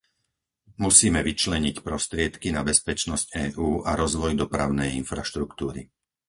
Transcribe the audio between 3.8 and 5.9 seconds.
a rozvoj dopravnej infraštruktúry.